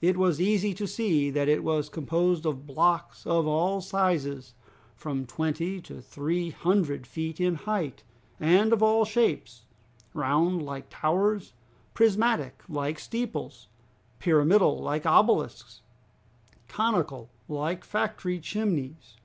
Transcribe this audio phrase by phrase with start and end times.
[0.00, 4.54] It was easy to see that it was composed of blocks of all sizes,
[4.94, 8.04] from twenty to three hundred feet in height,
[8.38, 9.62] and of all shapes,
[10.12, 11.54] round like towers,
[11.92, 13.66] prismatic like steeples,
[14.20, 15.80] pyramidal like obelisks,
[16.68, 19.16] conical like factory chimneys.